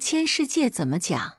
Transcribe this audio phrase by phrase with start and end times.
[0.00, 1.34] 千世界怎么讲？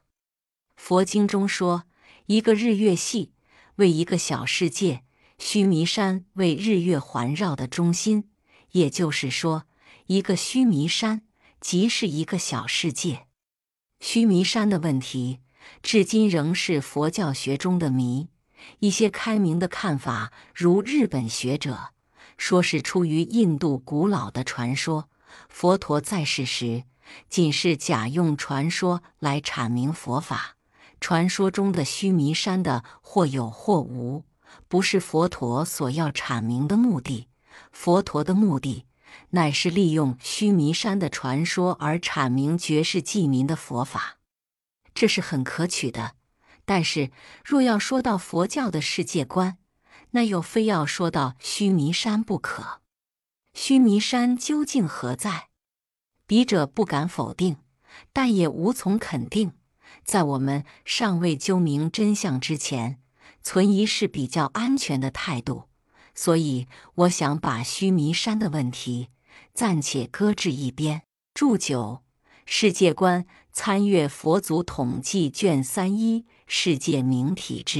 [0.76, 1.84] 佛经中说，
[2.28, 3.34] 一个日月系
[3.76, 5.04] 为一个小世界，
[5.40, 8.30] 须弥山为日月环绕的中心。
[8.72, 9.66] 也就是说，
[10.06, 11.24] 一个须弥山
[11.60, 13.26] 即是一个小世界。
[14.00, 15.40] 须弥山的问题，
[15.82, 18.30] 至今仍是佛教学中的谜。
[18.80, 21.90] 一些开明的看法，如日本学者
[22.38, 25.10] 说是出于印度古老的传说，
[25.50, 26.84] 佛陀在世时
[27.30, 30.58] 仅是假用传说来阐明佛法。
[31.00, 34.24] 传说中的须弥山的或有或无，
[34.68, 37.28] 不是佛陀所要阐明的目的。
[37.72, 38.86] 佛陀的目的
[39.32, 44.20] 乃是利用须弥山的传说而阐明绝世济民的佛法，
[44.94, 46.16] 这是很可取的。
[46.66, 47.12] 但是，
[47.44, 49.58] 若要说到佛教的世界观，
[50.12, 52.82] 那又非要说到须弥山不可。
[53.54, 55.51] 须弥山究竟何在？
[56.32, 57.58] 笔者不敢否定，
[58.14, 59.52] 但也无从肯定。
[60.06, 63.02] 在我们尚未究明真相之前，
[63.44, 65.66] 存疑是比较安全的态度。
[66.16, 69.10] 所以，我想把须弥山的问题
[69.54, 71.02] 暂且搁置一边。
[71.34, 72.02] 注九：
[72.46, 77.80] 世界观参阅《佛祖统计》卷三一《世界名体志》。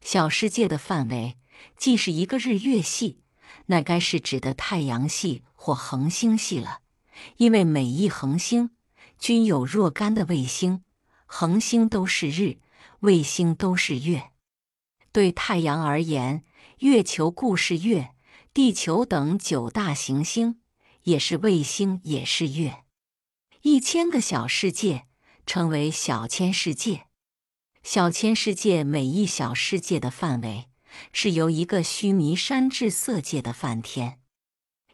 [0.00, 1.36] 小世界的范围
[1.76, 3.20] 既是一个日月系，
[3.66, 6.80] 那该是指的太阳系或恒星系了，
[7.36, 8.70] 因为每一恒星
[9.18, 10.82] 均有若干的卫星。
[11.26, 12.58] 恒星都是日，
[13.00, 14.30] 卫星都是月。
[15.12, 16.44] 对太阳而言，
[16.80, 18.14] 月球故是月，
[18.52, 20.60] 地球等九大行星
[21.04, 22.84] 也是卫星，也是月。
[23.62, 25.06] 一千个小世界
[25.46, 27.06] 称为小千世界。
[27.82, 30.66] 小千世界每一小世界的范围
[31.12, 34.20] 是由一个须弥山至色界的梵天。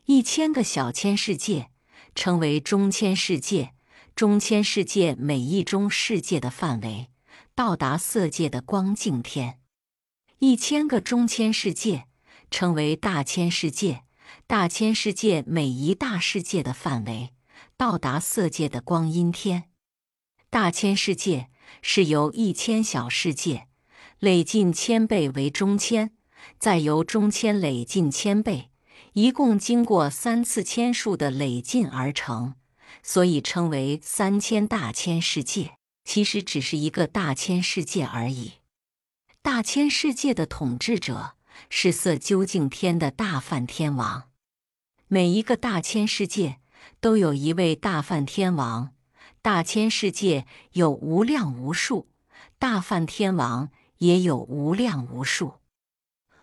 [0.05, 1.71] 一千个小千世界
[2.14, 3.75] 称为中千世界。
[4.14, 7.09] 中千世界每一中世界的范围
[7.55, 9.61] 到达色界的光净天，
[10.41, 12.06] 一千个中千世界
[12.50, 14.03] 称为大千世界。
[14.47, 17.31] 大千世界每一大世界的范围
[17.77, 19.71] 到达色界的光阴天。
[20.50, 21.49] 大千世界
[21.81, 23.69] 是由一千小世界
[24.19, 26.12] 累进千倍为中千，
[26.59, 28.71] 再由中千累进千倍，
[29.19, 32.55] 一共经过三次千数的累进而成。
[33.03, 35.73] 所以称为三千大千世界，
[36.05, 38.53] 其实只是一个大千世界而已。
[39.43, 41.33] 大千世界的统治者
[41.69, 44.28] 是色究竟天的大梵天王，
[45.09, 46.59] 每一个大千世界
[47.01, 48.95] 都有一位大梵天王。
[49.43, 52.09] 大千世界有无量无数，
[52.59, 55.55] 大梵天王也有无量无数。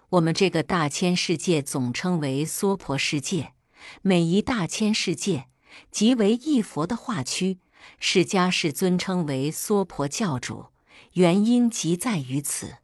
[0.09, 3.53] 我们这个大千世界总称为娑婆世界，
[4.01, 5.47] 每一大千世界。
[5.91, 7.59] 即为一佛的化区，
[7.99, 10.67] 释迦世尊称为娑婆教主，
[11.13, 12.75] 原因即在于此。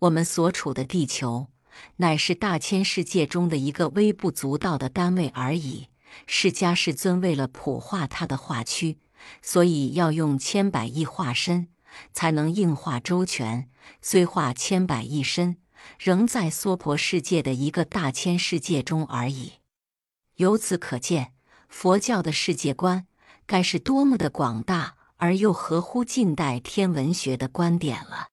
[0.00, 1.46] 我们所处的地球，
[1.96, 5.88] 乃是大千世界中的一个微不足道的单位而已。
[6.26, 8.98] 释迦世尊为了普化他的化区，
[9.40, 11.68] 所以要用千百亿化身，
[12.12, 13.68] 才能应化周全。
[14.00, 15.56] 虽化千百亿身，
[15.98, 19.54] 仍在娑婆世界的一个大千世界中而已。
[20.36, 21.32] 由此可见。
[21.72, 23.06] 佛教的世界观
[23.46, 28.31] 该是多么的广大而又合乎近代天文学的观点了。